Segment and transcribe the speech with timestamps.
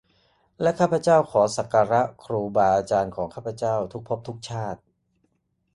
[0.61, 4.79] และข้าพเจ้าขอสักการะครูบาอาจารย์ของข้าพเจ้าทุกภพทุกชาติ